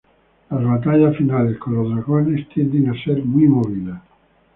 Las 0.49 0.63
batallas 0.63 1.15
finales 1.15 1.59
con 1.59 1.75
los 1.75 1.93
dragones 1.93 2.49
tienden 2.49 2.89
a 2.89 3.03
ser 3.03 3.23
muy 3.23 3.47
movidas. 3.47 4.01